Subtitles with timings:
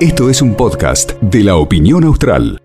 [0.00, 2.60] Esto es un podcast de la opinión austral.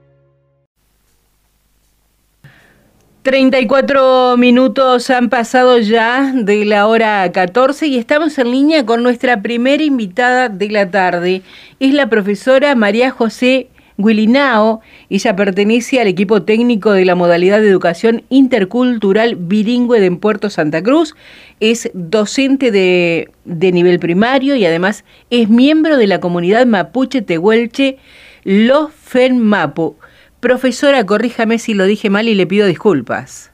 [3.23, 9.41] 34 minutos han pasado ya de la hora 14 y estamos en línea con nuestra
[9.41, 11.43] primera invitada de la tarde.
[11.79, 13.69] Es la profesora María José
[14.01, 14.81] Guilinao.
[15.09, 20.81] Ella pertenece al equipo técnico de la modalidad de educación intercultural bilingüe de Puerto Santa
[20.83, 21.15] Cruz.
[21.59, 27.97] Es docente de, de nivel primario y además es miembro de la comunidad mapuche tehuelche
[28.43, 29.97] Los FENMAPU.
[30.39, 33.51] Profesora, corríjame si lo dije mal y le pido disculpas.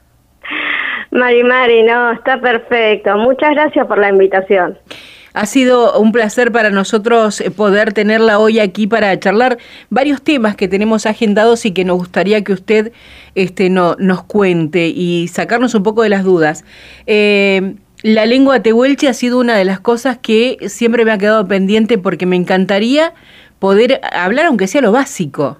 [1.10, 3.16] Mari Mari, no, está perfecto.
[3.16, 4.78] Muchas gracias por la invitación.
[5.38, 10.56] Ha sido un placer para nosotros eh, poder tenerla hoy aquí para charlar varios temas
[10.56, 12.90] que tenemos agendados y que nos gustaría que usted
[13.36, 16.64] este, no, nos cuente y sacarnos un poco de las dudas.
[17.06, 21.46] Eh, la lengua tehuelche ha sido una de las cosas que siempre me ha quedado
[21.46, 23.12] pendiente porque me encantaría
[23.60, 25.58] poder hablar aunque sea lo básico.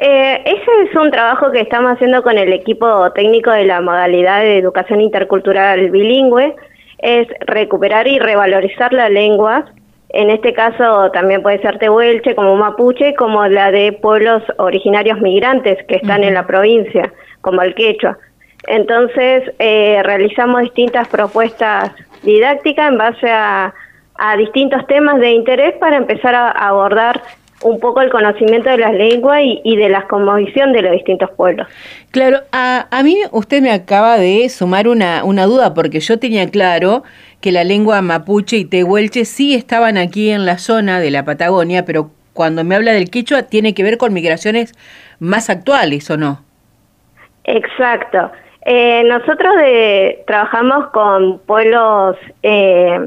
[0.00, 4.40] Eh, ese es un trabajo que estamos haciendo con el equipo técnico de la modalidad
[4.40, 6.56] de educación intercultural bilingüe,
[6.98, 9.66] es recuperar y revalorizar la lengua,
[10.10, 15.78] en este caso también puede ser tehuelche como mapuche, como la de pueblos originarios migrantes
[15.86, 18.18] que están en la provincia, como el quechua.
[18.66, 23.74] Entonces, eh, realizamos distintas propuestas didácticas en base a,
[24.16, 27.20] a distintos temas de interés para empezar a abordar
[27.62, 31.66] un poco el conocimiento de las lenguas y, de la cosmovisión de los distintos pueblos.
[32.10, 36.48] Claro, a, a mí usted me acaba de sumar una, una duda, porque yo tenía
[36.50, 37.02] claro
[37.40, 41.84] que la lengua mapuche y tehuelche sí estaban aquí en la zona de la Patagonia,
[41.84, 44.72] pero cuando me habla del quechua tiene que ver con migraciones
[45.18, 46.40] más actuales, ¿o no?
[47.44, 48.30] Exacto.
[48.64, 52.98] Eh, nosotros de, trabajamos con pueblos eh,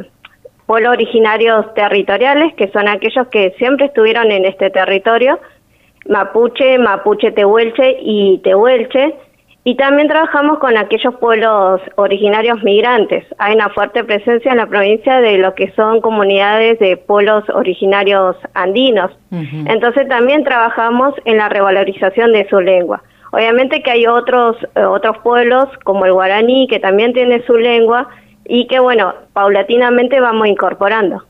[0.71, 5.37] pueblos originarios territoriales, que son aquellos que siempre estuvieron en este territorio,
[6.07, 9.13] mapuche, mapuche tehuelche y tehuelche,
[9.65, 13.25] y también trabajamos con aquellos pueblos originarios migrantes.
[13.37, 18.37] Hay una fuerte presencia en la provincia de lo que son comunidades de pueblos originarios
[18.53, 19.11] andinos.
[19.29, 23.03] Entonces también trabajamos en la revalorización de su lengua.
[23.33, 28.07] Obviamente que hay otros, eh, otros pueblos como el guaraní que también tiene su lengua
[28.53, 31.23] y que bueno, paulatinamente vamos incorporando.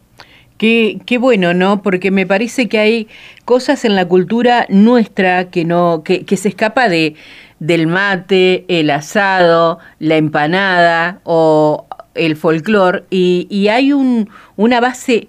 [0.57, 1.83] Qué, qué, bueno, ¿no?
[1.83, 3.07] Porque me parece que hay
[3.45, 7.15] cosas en la cultura nuestra que no, que, que se escapa de
[7.59, 15.27] del mate, el asado, la empanada o el folclore y, y hay un, una base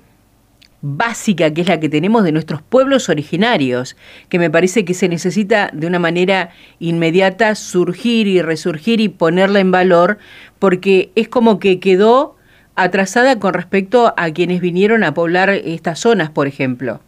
[0.82, 3.96] básica que es la que tenemos de nuestros pueblos originarios,
[4.28, 9.60] que me parece que se necesita de una manera inmediata surgir y resurgir y ponerla
[9.60, 10.18] en valor,
[10.62, 12.36] porque es como que quedó
[12.76, 17.00] atrasada con respecto a quienes vinieron a poblar estas zonas, por ejemplo.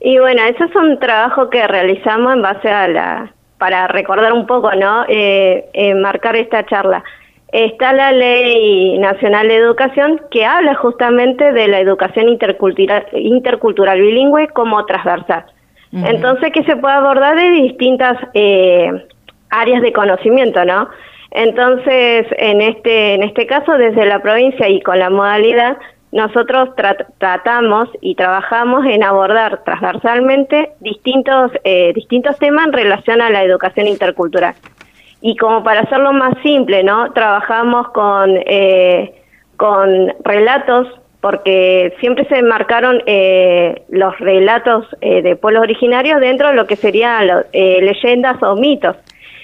[0.00, 4.44] Y bueno, eso es un trabajo que realizamos en base a la, para recordar un
[4.48, 5.04] poco, ¿no?
[5.06, 7.04] Eh, marcar esta charla
[7.52, 14.48] está la Ley Nacional de Educación que habla justamente de la educación intercultural, intercultural bilingüe
[14.48, 15.44] como transversal.
[15.92, 18.90] Entonces, que se puede abordar de distintas eh,
[19.50, 20.88] áreas de conocimiento, ¿no?
[21.30, 25.76] Entonces, en este, en este caso, desde la provincia y con la modalidad,
[26.12, 26.70] nosotros
[27.18, 33.86] tratamos y trabajamos en abordar transversalmente distintos, eh, distintos temas en relación a la educación
[33.86, 34.54] intercultural.
[35.20, 37.12] Y como para hacerlo más simple, ¿no?
[37.12, 39.14] Trabajamos con, eh,
[39.56, 40.88] con relatos,
[41.20, 46.76] porque siempre se marcaron eh, los relatos eh, de pueblos originarios dentro de lo que
[46.76, 48.96] serían leyendas o mitos.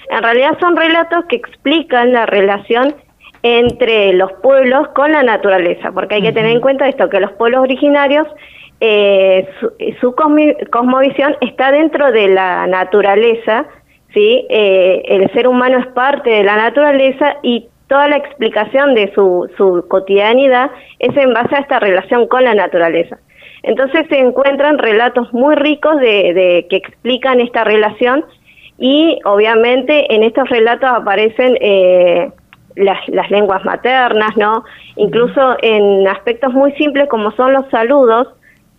[0.09, 2.95] En realidad son relatos que explican la relación
[3.43, 7.31] entre los pueblos con la naturaleza, porque hay que tener en cuenta esto, que los
[7.33, 8.27] pueblos originarios,
[9.59, 10.15] su, su
[10.71, 13.65] cosmovisión está dentro de la naturaleza,
[14.13, 14.45] ¿sí?
[14.49, 19.49] Eh, el ser humano es parte de la naturaleza y toda la explicación de su,
[19.57, 23.17] su cotidianidad es en base a esta relación con la naturaleza.
[23.63, 28.23] Entonces se encuentran relatos muy ricos de, que explican esta relación
[28.77, 32.31] y obviamente en estos relatos aparecen eh,
[32.75, 34.63] las, las, lenguas maternas, ¿no?
[34.95, 38.27] Incluso en aspectos muy simples como son los saludos,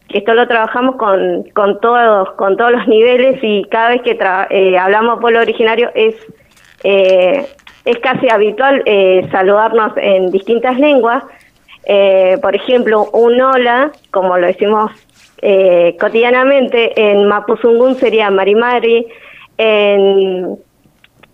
[0.09, 4.19] que esto lo trabajamos con, con, todos, con todos los niveles y cada vez que
[4.51, 6.15] eh, hablamos pueblo originario es,
[6.83, 7.47] eh,
[7.85, 11.25] es casi habitual eh, saludarnos en distintas lenguas.
[12.43, 14.91] por ejemplo, un hola, como lo decimos
[16.01, 19.07] cotidianamente, en Mapuzungún sería Marimari,
[19.59, 20.57] en,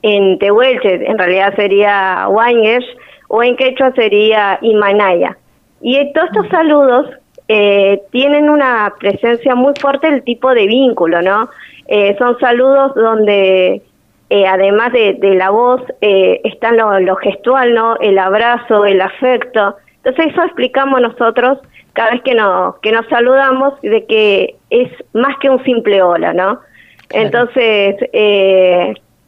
[0.03, 2.87] en Tehuelche en realidad sería Wangesh,
[3.29, 5.37] o en Quechua sería Imanaya.
[5.81, 7.07] Y todos estos saludos
[7.49, 11.51] eh, tienen una presencia muy fuerte del tipo de vínculo, ¿no?
[11.89, 13.83] Eh, son saludos donde
[14.31, 17.97] eh, además de, la voz están lo, gestual, ¿no?
[17.99, 19.77] El abrazo, el afecto.
[19.97, 21.59] Entonces eso explicamos nosotros
[21.93, 26.33] cada vez que nos, que nos saludamos de que es más que un simple hola,
[26.33, 26.61] ¿no?
[27.11, 27.97] Entonces,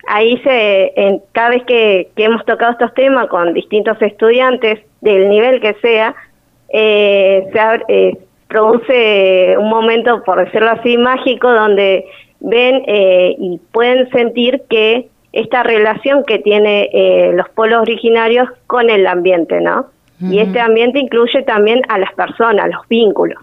[0.08, 5.28] ahí se, en, cada vez que, que, hemos tocado estos temas con distintos estudiantes, del
[5.28, 6.14] nivel que sea,
[6.68, 8.18] eh, se eh,
[8.48, 12.06] produce un momento, por decirlo así, mágico, donde
[12.40, 18.90] ven eh, y pueden sentir que esta relación que tiene eh, los pueblos originarios con
[18.90, 19.86] el ambiente, ¿no?
[20.18, 23.38] Y este ambiente incluye también a las personas, los vínculos.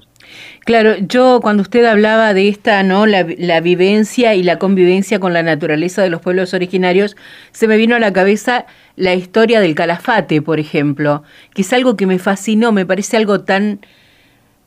[0.65, 3.06] Claro, yo cuando usted hablaba de esta, ¿no?
[3.06, 7.18] La, la, vivencia y la convivencia con la naturaleza de los pueblos originarios,
[7.51, 8.65] se me vino a la cabeza
[8.95, 13.41] la historia del calafate, por ejemplo, que es algo que me fascinó, me parece algo
[13.41, 13.80] tan,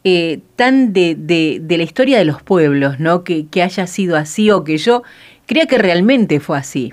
[0.04, 3.24] eh, tan de, de, la historia de los pueblos, ¿no?
[3.24, 5.02] Que, que haya sido así o que yo
[5.46, 6.92] crea que realmente fue así.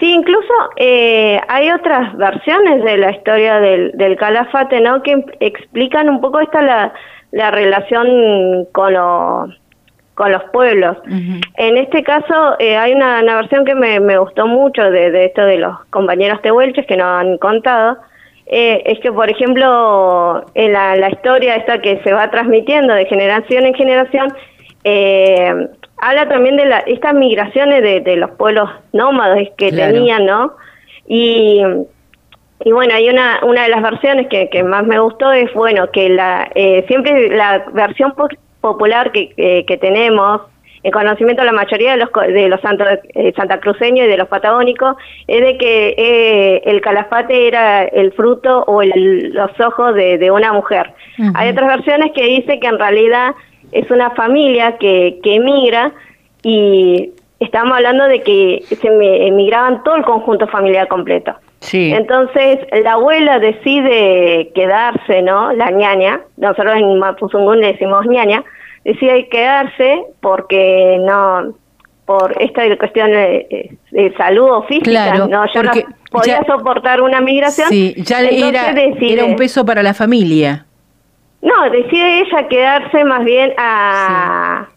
[0.00, 5.02] Sí, incluso eh, hay otras versiones de la historia del, del calafate, ¿no?
[5.02, 6.92] Que explican un poco esta la,
[7.32, 9.58] la relación con los
[10.14, 10.96] con los pueblos.
[11.06, 15.42] En este caso eh, hay una, versión que me, me gustó mucho de, de, esto
[15.42, 17.98] de los compañeros tehuelches que nos han contado,
[18.46, 23.06] eh, es que por ejemplo en la, la, historia esta que se va transmitiendo de
[23.06, 24.34] generación en generación,
[24.82, 25.68] eh,
[26.00, 30.54] habla también de la, estas migraciones de, de los pueblos nómadas que tenían, ¿no?
[31.06, 31.62] Y,
[32.64, 35.90] y bueno, hay una, una de las versiones que, que más me gustó es, bueno,
[35.90, 36.50] que la
[36.86, 38.14] siempre la versión
[38.60, 40.42] popular que, que, tenemos,
[40.82, 42.60] en conocimiento de la mayoría de los, de los
[43.14, 44.96] eh, santacruceños y de los patagónicos,
[45.26, 50.52] es de que eh, el calafate era el fruto o los ojos de, de una
[50.52, 50.92] mujer.
[51.34, 53.34] Hay otras versiones que dice que en realidad
[53.72, 55.92] es una familia que, que emigra
[56.42, 58.88] y estamos hablando de que se
[59.26, 61.34] emigraban todo el conjunto familiar completo.
[61.60, 61.92] Sí.
[61.92, 65.52] Entonces, la abuela decide quedarse, ¿no?
[65.52, 68.44] La ñaña, nosotros en Mapuzungún le decimos ñaña,
[68.84, 71.54] decide quedarse porque no,
[72.06, 73.76] por esta cuestión de,
[74.16, 75.28] salud o física, ¿no?
[75.52, 75.72] Ya no
[76.10, 77.68] podía soportar una migración.
[77.68, 80.67] Sí, ya era, era un peso para la familia.
[81.42, 84.68] No, decide ella quedarse más bien a...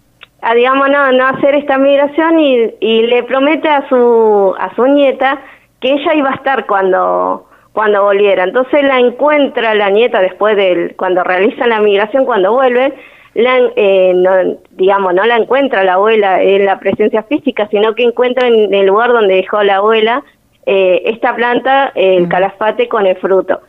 [0.41, 4.85] a digamos no, no hacer esta migración y, y le promete a su a su
[4.85, 5.41] nieta
[5.79, 8.43] que ella iba a estar cuando cuando volviera.
[8.43, 12.93] Entonces la encuentra la nieta después de cuando realizan la migración, cuando vuelven,
[13.33, 18.03] la, eh, no, digamos, no la encuentra la abuela en la presencia física, sino que
[18.03, 20.23] encuentra en el lugar donde dejó la abuela
[20.65, 23.61] eh, esta planta, el calafate con el fruto.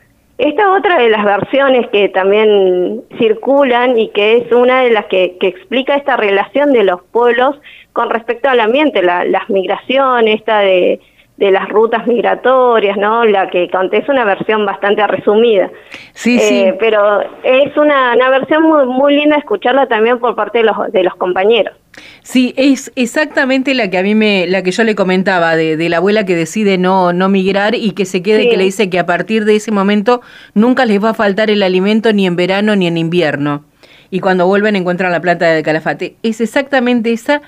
[0.43, 5.37] Esta otra de las versiones que también circulan y que es una de las que,
[5.39, 7.61] que explica esta relación de los pueblos
[7.93, 10.99] con respecto al ambiente, la, las migraciones, esta de
[11.43, 13.25] de las rutas migratorias, ¿no?
[13.25, 15.73] La que conté es una versión bastante resumida.
[16.13, 16.61] Sí, sí.
[16.61, 20.93] Eh, pero es una, una versión muy, muy linda escucharla también por parte de los,
[20.93, 21.75] de los compañeros.
[22.23, 25.89] Sí, es exactamente la que a mí me, la que yo le comentaba, de, de
[25.89, 29.01] la abuela que decide no, no migrar y que se quede, que le dice que
[29.01, 30.21] a partir de ese momento
[30.55, 33.65] nunca les va a faltar el alimento ni en verano ni en invierno.
[34.11, 36.15] Y cuando vuelven encuentran la planta de calafate.
[36.23, 37.43] Es exactamente esa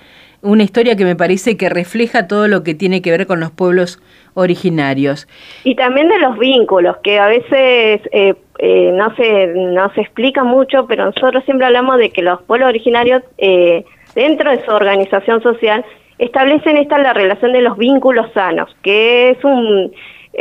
[0.45, 3.51] una historia que me parece que refleja todo lo que tiene que ver con los
[3.51, 4.01] pueblos
[4.35, 5.27] originarios.
[5.65, 10.45] Y también de los vínculos, que a veces eh, eh, no, se, no se explica
[10.45, 13.85] mucho, pero nosotros siempre hablamos de que los pueblos originarios, eh,
[14.15, 15.85] dentro de su organización social,
[16.19, 19.93] establecen esta la relación de los vínculos sanos, que es un,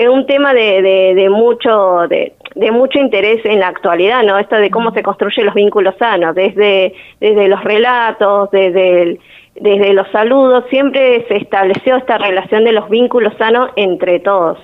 [0.09, 2.07] un tema de, de, mucho...
[2.09, 4.37] De, de mucho interés en la actualidad, ¿no?
[4.37, 9.19] Esto de cómo se construyen los vínculos sanos, desde, desde los relatos, desde el,
[9.55, 14.57] desde los saludos siempre se estableció esta relación de los vínculos sanos entre todos.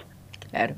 [0.50, 0.76] Claro.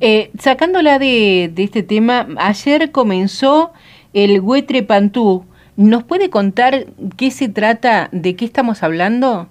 [0.00, 3.72] Eh, sacándola de, de, este tema, ayer comenzó
[4.14, 5.44] el Huetre Pantú.
[5.76, 9.46] ¿Nos puede contar qué se trata, de qué estamos hablando?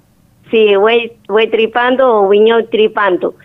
[0.51, 3.35] Sí, Huetripantu o Viñotripantu.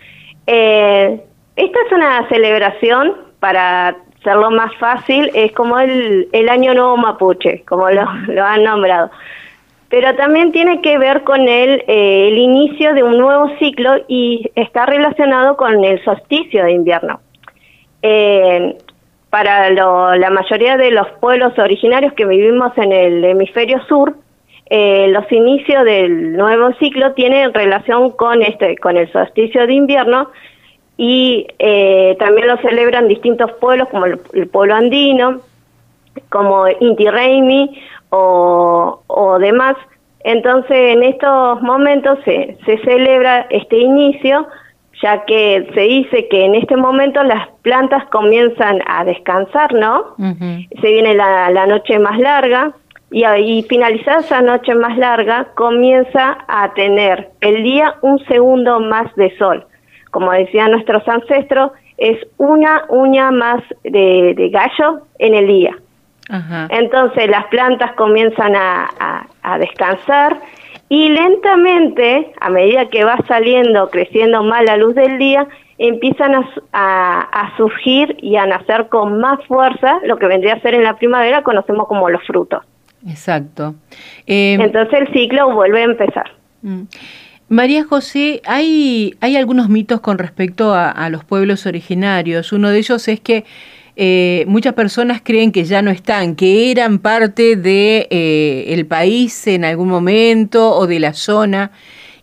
[0.47, 1.21] Eh,
[1.55, 7.63] esta es una celebración, para hacerlo más fácil, es como el, el Año Nuevo Mapuche,
[7.67, 9.11] como lo, lo han nombrado
[9.89, 14.51] pero también tiene que ver con el, eh, el inicio de un nuevo ciclo y
[14.55, 17.19] está relacionado con el solsticio de invierno.
[18.01, 18.77] Eh,
[19.29, 24.15] para la mayoría de los pueblos originarios que vivimos en el hemisferio sur,
[24.67, 30.29] eh, los inicios del nuevo ciclo tienen relación con este, con el solsticio de invierno
[30.97, 35.41] y eh, también lo celebran distintos pueblos como el, pueblo andino,
[36.29, 37.77] como Inti Raymi
[38.15, 39.75] o, o demás.
[40.23, 44.47] Entonces en estos momentos se, se celebra este inicio
[45.01, 50.15] ya que se dice que en este momento las plantas comienzan a descansar, ¿no?
[50.17, 52.73] Se viene la, la, noche más larga
[53.11, 59.13] y, ahí finalizada esa noche más larga comienza a tener el día un segundo más
[59.15, 59.65] de sol.
[60.11, 65.75] Como decían nuestros ancestros, es una uña más de, gallo en el día.
[66.69, 70.39] Entonces las plantas comienzan a, a descansar
[70.87, 76.33] y lentamente, a medida que va saliendo, creciendo más la luz del día, empiezan
[76.73, 80.95] a, surgir y a nacer con más fuerza lo que vendría a ser en la
[80.95, 82.63] primavera, conocemos como los frutos.
[83.07, 83.75] Exacto.
[84.27, 86.31] Eh, Entonces el ciclo vuelve a empezar.
[86.61, 86.83] Mm.
[87.47, 92.51] María José, hay, hay algunos mitos con respecto a los pueblos originarios.
[92.51, 93.45] Uno de ellos es que
[93.97, 99.47] eh, muchas personas creen que ya no están, que eran parte de eh, el país
[99.47, 101.71] en algún momento o de la zona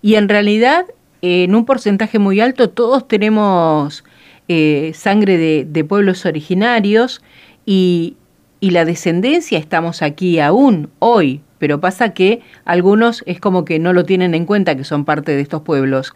[0.03, 0.85] y en realidad
[1.23, 4.05] en un porcentaje muy alto todos tenemos
[4.49, 7.23] eh, sangre de, pueblos originarios
[7.65, 8.17] y,
[8.61, 13.95] y la descendencia estamos aquí aún hoy, pero pasa que algunos es como que no
[13.95, 16.13] lo tienen en cuenta que son parte de estos pueblos.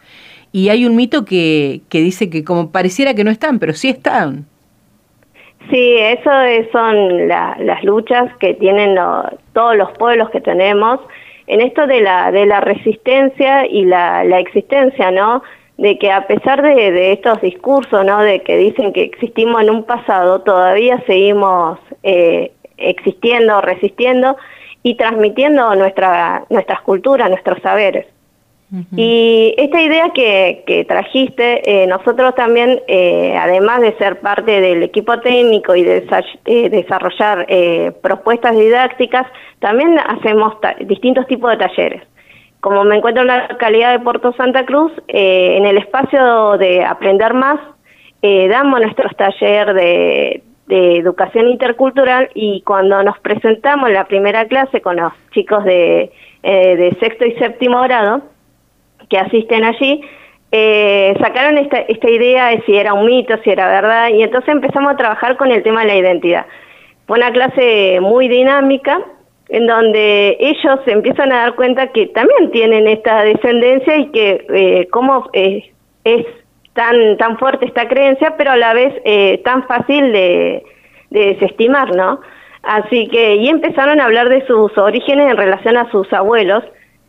[0.53, 3.89] Y hay un mito que, que dice que como pareciera que no están, pero sí
[3.89, 4.47] están.
[5.71, 6.31] Sí, eso
[6.71, 8.97] son las luchas que tienen
[9.53, 11.01] todos los pueblos que tenemos
[11.47, 15.43] en esto de la, de la resistencia y la, la existencia, ¿no?
[15.77, 18.23] De que a pesar de, estos discursos, ¿no?
[18.23, 24.37] De que dicen que existimos en un pasado, todavía seguimos eh, existiendo, resistiendo
[24.83, 28.07] y transmitiendo nuestra, nuestras culturas, nuestros saberes.
[28.97, 34.83] Y esta idea que, que trajiste, eh, nosotros también, eh, además de ser parte del
[34.83, 36.05] equipo técnico y de
[36.47, 37.47] eh, desarrollar
[38.03, 39.27] propuestas didácticas,
[39.61, 42.03] también hacemos distintos tipos de talleres.
[42.61, 47.35] Como me encuentro en la localidad de Puerto Santa Cruz, en el espacio de Aprender
[47.35, 47.61] Más,
[48.23, 54.97] damos nuestros talleres de, educación intercultural y cuando nos presentamos en la primera clase con
[54.97, 56.11] los chicos de
[56.99, 58.23] sexto y séptimo grado,
[59.09, 60.01] que asisten allí,
[60.53, 64.49] eh, sacaron esta, esta idea de si era un mito, si era verdad, y entonces
[64.49, 66.47] empezamos a trabajar con el tema de la identidad.
[67.07, 69.01] Fue una clase muy dinámica,
[69.49, 74.89] en donde ellos empiezan a dar cuenta que también tienen esta descendencia y que eh,
[74.91, 75.71] cómo eh,
[76.05, 76.27] es
[76.75, 80.65] tan, tan fuerte esta creencia, pero a la vez eh, tan fácil de,
[81.11, 82.21] de desestimar, ¿no?
[82.63, 86.65] Así que, y empezaron a hablar de sus orígenes en relación a sus abuelos,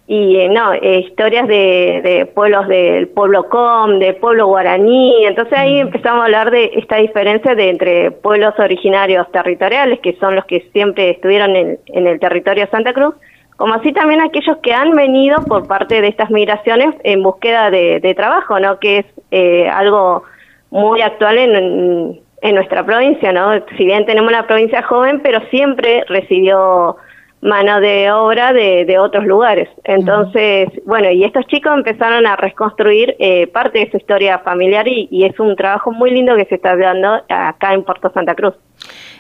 [0.09, 5.57] y eh, no, eh, historias de, de, pueblos del pueblo Com, del pueblo guaraní, entonces
[5.57, 10.45] ahí empezamos a hablar de esta diferencia de entre pueblos originarios territoriales, que son los
[10.45, 13.15] que siempre estuvieron en, en el territorio de Santa Cruz,
[13.57, 17.99] como así también aquellos que han venido por parte de estas migraciones en búsqueda de,
[17.99, 18.79] de trabajo, ¿no?
[18.79, 20.23] que es eh, algo
[20.69, 23.51] muy actual en, en nuestra provincia, ¿no?
[23.77, 26.97] Si bien tenemos una provincia joven, pero siempre recibió
[27.41, 29.69] mano de obra de, de otros lugares.
[29.83, 35.07] Entonces, bueno, y estos chicos empezaron a reconstruir eh, parte de su historia familiar y,
[35.11, 38.55] y, es un trabajo muy lindo que se está dando acá en Puerto Santa Cruz.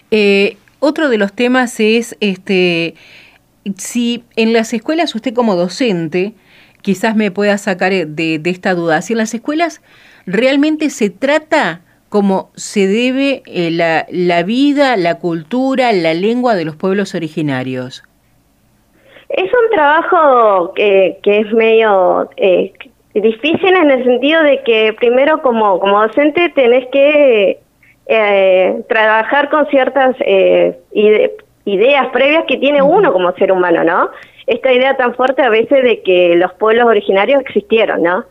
[0.09, 2.95] Eh, otro de los temas es, este,
[3.77, 6.33] si en las escuelas usted como docente,
[6.81, 9.81] quizás me pueda sacar de, de esta duda, si en las escuelas
[10.25, 16.65] realmente se trata como se debe eh, la, la, vida, la cultura, la lengua de
[16.65, 18.03] los pueblos originarios?
[19.37, 22.73] Es un trabajo que, que es medio eh,
[23.13, 27.59] difícil en el sentido de que primero como, como docente tenés que
[28.07, 30.79] eh, trabajar con ciertas eh,
[31.65, 34.09] ideas previas que tiene uno como ser humano, ¿no?
[34.47, 38.25] Esta idea tan fuerte a veces de que los pueblos originarios existieron, ¿no?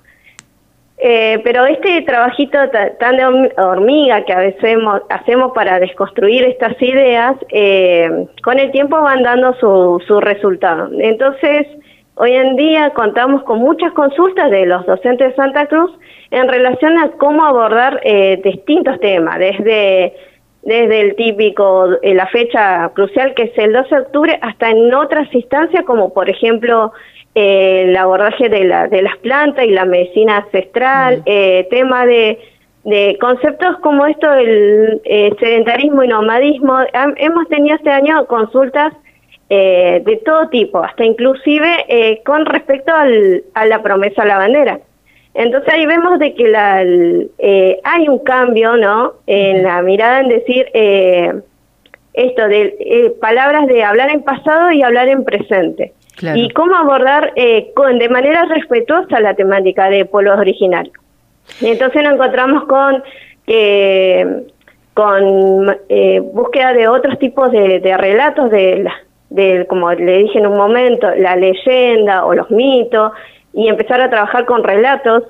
[0.99, 2.59] Eh, pero este trabajito
[2.99, 4.79] tan de hormiga que a veces
[5.11, 10.89] hacemos para desconstruir estas ideas, eh, con el tiempo van dando su, su resultado.
[10.99, 11.67] Entonces,
[12.15, 15.91] hoy en día contamos con muchas consultas de los docentes de Santa Cruz
[16.31, 20.15] en relación a cómo abordar eh, distintos temas, desde
[20.67, 24.93] desde el típico, eh, la fecha crucial que es el 12 de octubre, hasta en
[24.93, 26.93] otras instancias como por ejemplo
[27.37, 31.23] el abordaje de, la, de las plantas y la medicina ancestral, mm.
[31.27, 32.39] eh, tema de,
[32.85, 36.79] de conceptos como esto, el eh, sedentarismo y nomadismo.
[37.17, 38.93] hemos tenido este año consultas
[39.49, 44.81] de todo tipo, hasta inclusive con respecto al, a la promesa a la bandera.
[45.37, 49.13] Entonces ahí vemos de que la, eh, hay un cambio, ¿no?
[49.27, 51.31] En la mirada en decir eh,
[52.15, 55.93] esto de eh, palabras de hablar en pasado y hablar en presente.
[56.35, 57.33] Y cómo abordar
[57.75, 60.95] con, de manera respetuosa la temática de pueblos originarios.
[61.61, 63.03] Y entonces nos encontramos con
[64.95, 65.77] con
[66.33, 68.95] búsqueda de otros tipos de, de relatos de la
[69.31, 73.13] de, como le dije en un momento, la leyenda o los mitos,
[73.53, 75.25] y empezar a trabajar con relatos,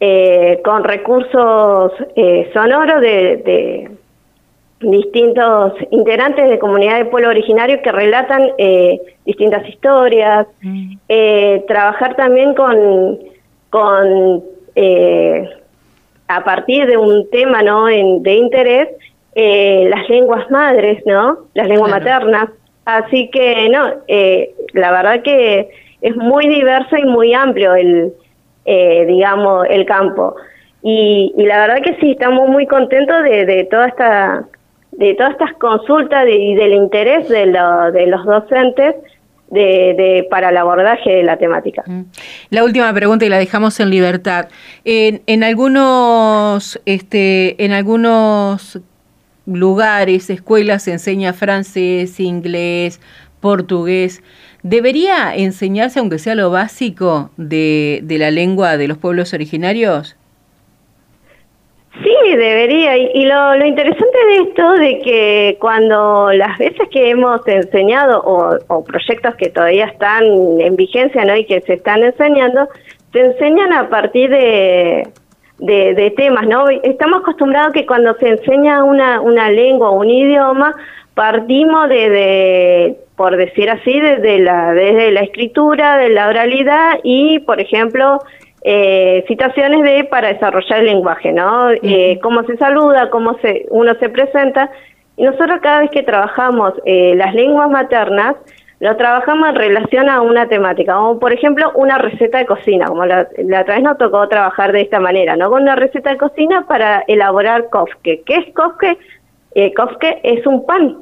[0.00, 3.90] eh, con recursos eh, sonoros de,
[4.82, 10.96] distintos integrantes de comunidades de pueblo originario que relatan eh, distintas historias, mm.
[11.66, 13.18] trabajar también con,
[13.70, 14.42] con
[16.28, 17.86] a partir de un tema ¿no?
[17.86, 18.88] de interés,
[19.34, 21.38] las lenguas madres, ¿no?
[21.54, 22.48] las lenguas maternas,
[22.84, 25.68] Así que no, eh, la verdad que
[26.00, 28.12] es muy diverso y muy amplio el,
[28.64, 30.34] eh, digamos, el campo.
[30.82, 34.44] Y, la verdad que sí, estamos muy contentos de, de toda esta
[34.92, 38.94] de todas estas consultas y del interés de, de los docentes
[39.50, 41.82] de, de, para el abordaje de la temática.
[41.86, 42.04] Mm.
[42.50, 44.48] La última pregunta y la dejamos en libertad.
[44.84, 48.80] En, en algunos, este, en algunos
[49.44, 53.00] lugares, escuelas se enseña francés, inglés,
[53.40, 54.22] portugués.
[54.62, 60.16] ¿Debería enseñarse, aunque sea lo básico, de, de la lengua de los pueblos originarios?
[62.00, 62.96] Sí, debería.
[62.96, 68.84] Y, lo, lo, interesante de esto, de que cuando las veces que hemos enseñado o,
[68.84, 70.24] proyectos que todavía están
[70.58, 71.36] en vigencia ¿no?
[71.36, 72.66] y que se están enseñando,
[73.12, 75.06] se enseñan a partir de,
[75.58, 76.64] de, temas, ¿no?
[76.82, 80.74] Estamos acostumbrados que cuando se enseña una, una lengua o un idioma,
[81.14, 87.60] partimos de, por decir así, desde la, desde la escritura, de la oralidad y, por
[87.60, 88.18] ejemplo,
[88.64, 91.70] eh, citaciones de para desarrollar el lenguaje, ¿no?
[91.70, 94.70] Eh, cómo se saluda, cómo se, uno se presenta.
[95.16, 98.36] Y nosotros cada vez que trabajamos eh, las lenguas maternas,
[98.78, 103.06] lo trabajamos en relación a una temática, como por ejemplo una receta de cocina, como
[103.06, 103.28] la,
[103.60, 105.50] otra vez nos tocó trabajar de esta manera, ¿no?
[105.50, 108.22] Con una receta de cocina para elaborar kofke.
[108.26, 108.98] ¿Qué es kofke?
[109.54, 110.98] Eh, kofke es un pan.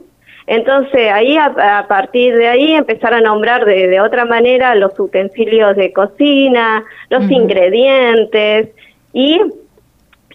[0.50, 5.92] Entonces ahí a, partir de ahí empezar a nombrar de, otra manera los utensilios de
[5.92, 8.70] cocina, los ingredientes
[9.12, 9.40] y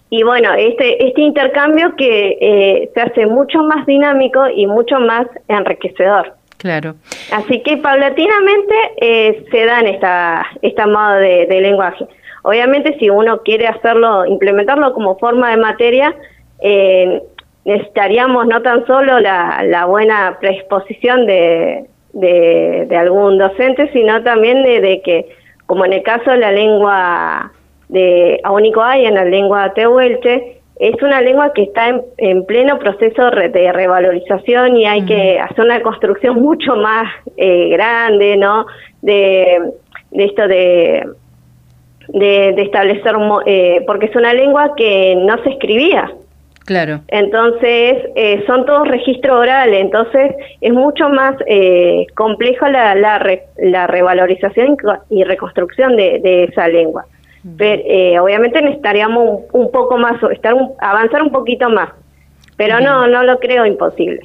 [0.08, 5.26] y bueno, este, este intercambio que eh, se hace mucho más dinámico y mucho más
[5.48, 6.32] enriquecedor.
[6.56, 6.94] Claro.
[7.32, 12.06] Así que paulatinamente eh, se dan esta, esta modo de, lenguaje.
[12.42, 16.14] Obviamente si uno quiere hacerlo, implementarlo como forma de materia,
[16.62, 17.20] eh,
[17.66, 25.02] necesitaríamos no tan solo la, la buena predisposición de, de, algún docente, sino también de,
[25.04, 25.26] que,
[25.66, 27.52] como en el caso de la lengua
[27.88, 33.30] de Aúnico Hay, en la lengua tehuelche, es una lengua que está en, pleno proceso
[33.30, 38.66] de revalorización y hay que hacer una construcción mucho más eh, grande, ¿no?
[39.02, 39.72] De,
[40.12, 41.04] esto de,
[42.08, 46.12] de, establecer, eh, porque es una lengua que no se escribía.
[46.66, 47.00] Claro.
[47.08, 51.36] Entonces, eh, son todos registros orales, entonces es mucho más
[52.14, 54.76] complejo la, la, revalorización
[55.08, 57.06] y reconstrucción de esa lengua.
[57.56, 61.90] Pero, eh, obviamente necesitaríamos un, poco más, estar avanzar un poquito más,
[62.56, 64.20] pero no, no lo creo imposible.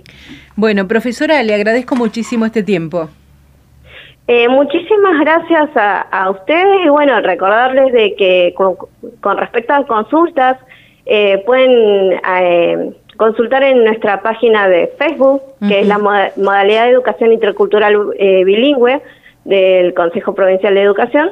[0.55, 3.09] Bueno, profesora, le agradezco muchísimo este tiempo.
[4.27, 10.57] Eh, muchísimas gracias a, ustedes y bueno, recordarles de que con, respecto a consultas,
[11.05, 17.95] eh, pueden consultar en nuestra página de Facebook, que es la modalidad de educación intercultural
[18.17, 19.01] bilingüe
[19.45, 21.29] del Consejo Provincial de Educación,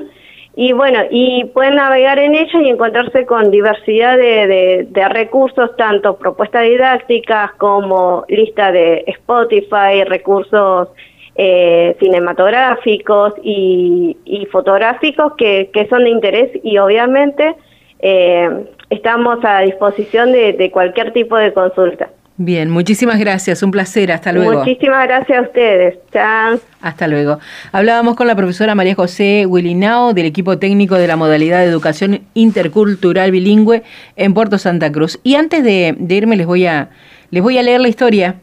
[0.62, 6.18] y bueno, y pueden navegar en ella y encontrarse con diversidad de, de, recursos, tanto
[6.18, 10.90] propuestas didácticas como lista de Spotify, recursos
[11.36, 17.56] eh, cinematográficos y, y fotográficos que, que, son de interés y obviamente
[18.00, 18.50] eh,
[18.90, 22.10] estamos a disposición de, de cualquier tipo de consulta.
[22.42, 24.60] Bien, muchísimas gracias, un placer, hasta luego.
[24.60, 26.58] Muchísimas gracias a ustedes, chao.
[26.80, 27.38] Hasta luego.
[27.74, 32.22] Hablábamos con la profesora María José Willinao del equipo técnico de la modalidad de educación
[32.36, 33.84] intercultural bilingüe
[34.16, 35.20] en Puerto Santa Cruz.
[35.22, 36.92] Y antes de, irme les voy, a,
[37.30, 38.36] les voy a leer la historia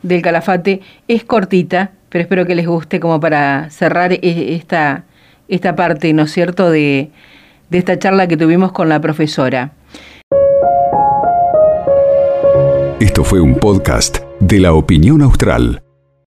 [0.00, 5.04] del calafate, es cortita, pero espero que les guste como para cerrar e, esta,
[5.48, 7.10] esta parte, ¿no es cierto?, de,
[7.72, 9.72] de esta charla que tuvimos con la profesora.
[13.00, 15.82] Esto fue un podcast de la opinión austral.